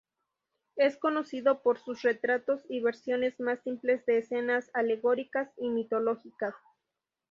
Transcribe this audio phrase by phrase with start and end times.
[0.77, 6.55] Es conocido por sus retratos y versiones más simples de escenas alegóricas y mitológicas.